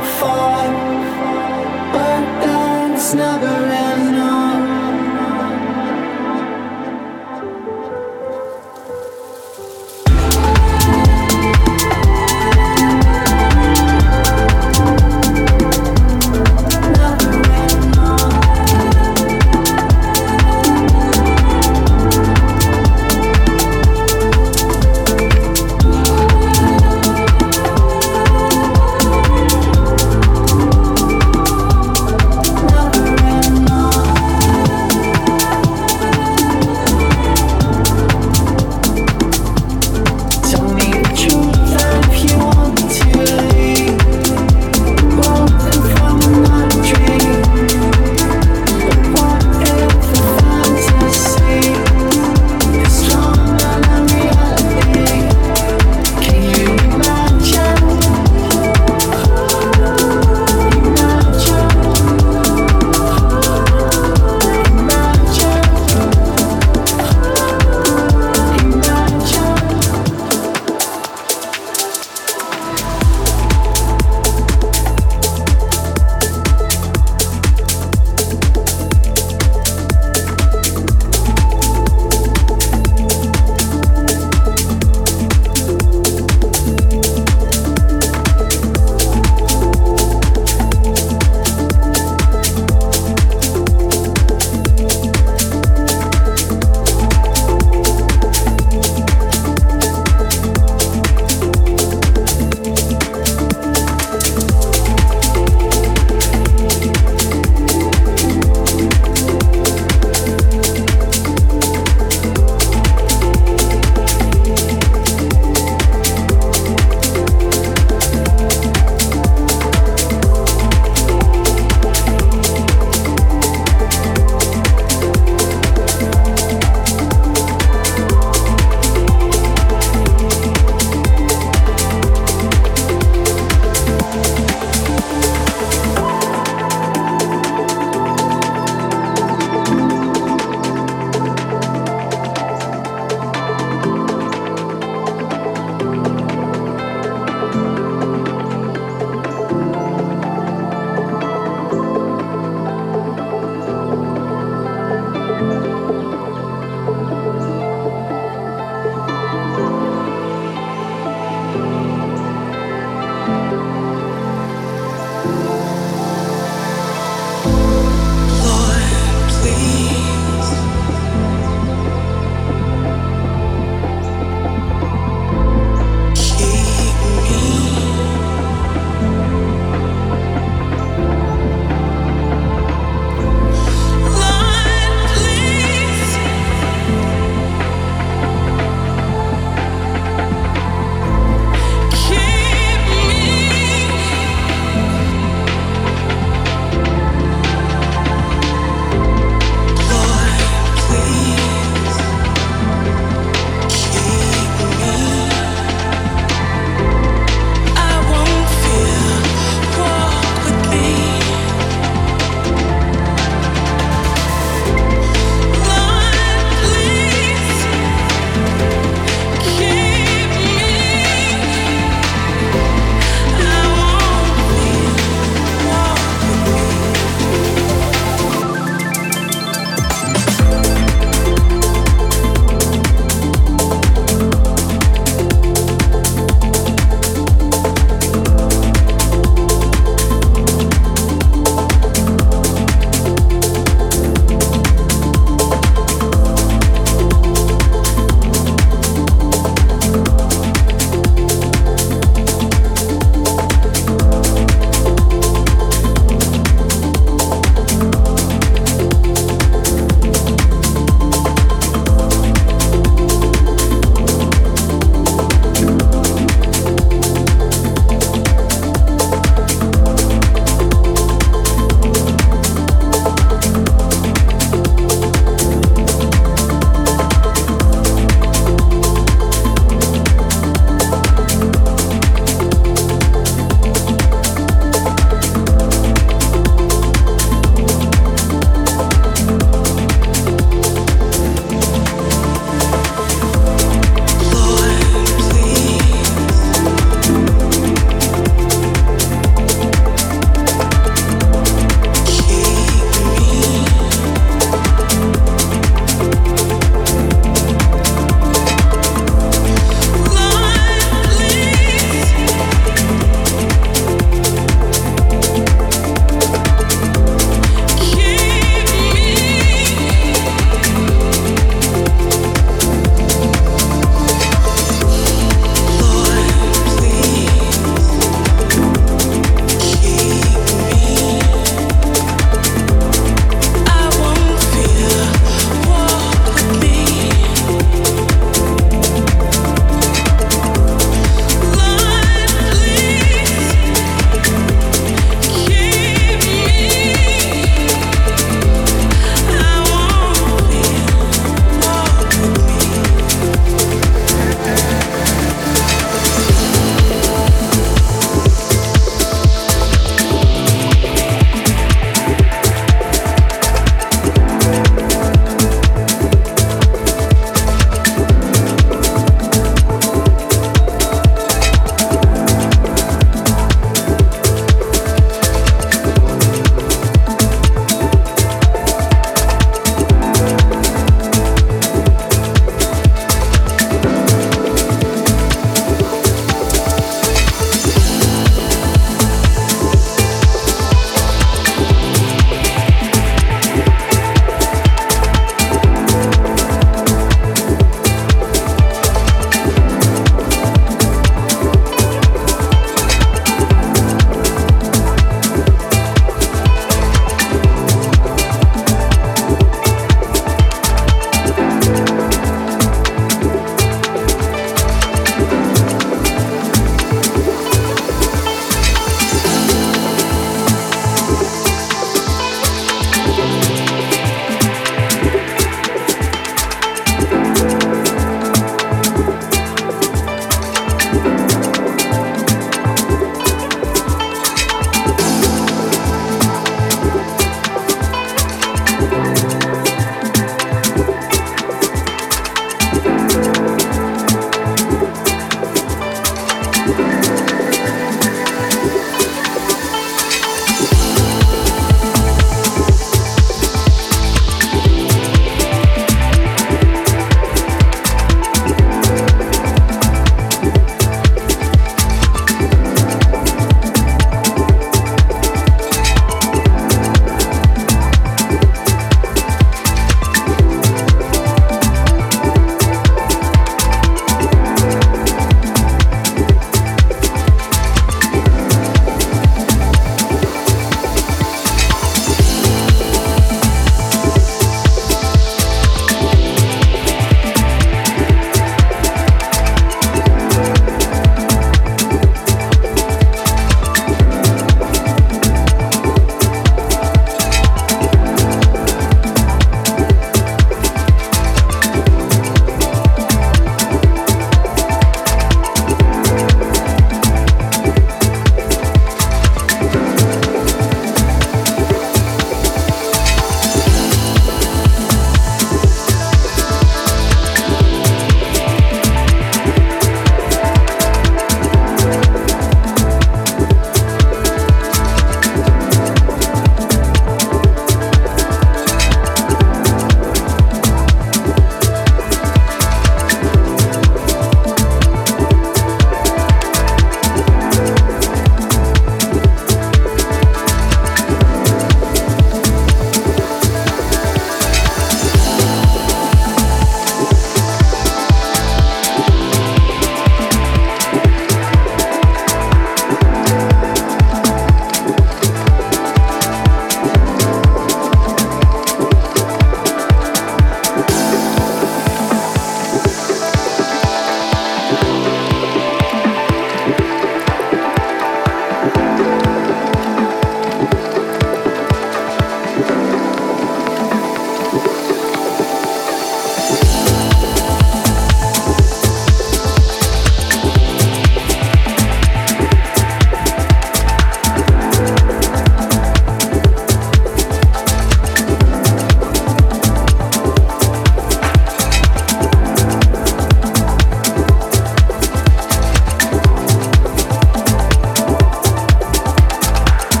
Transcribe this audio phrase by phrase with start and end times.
[0.00, 0.66] far,
[1.92, 3.89] but that's never enough.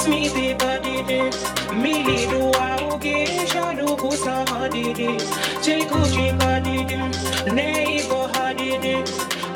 [0.00, 1.36] Ask me be body this.
[1.74, 1.92] Me
[2.30, 5.24] do auge shadow kusa hadi this.
[5.64, 7.12] Cheku chika didim.
[7.56, 9.12] Neigo hadi this.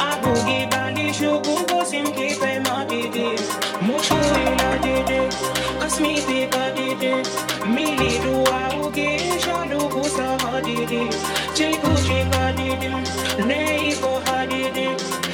[0.08, 3.46] Abugi bali shugu kosim kipe ma didis.
[3.86, 5.40] Mushu ila didis.
[5.80, 7.30] Ask me be body this.
[7.74, 11.22] Me do auge shadow kusa hadi this.
[11.56, 13.00] Cheku chika didim.
[13.48, 15.33] Neigo hadi this.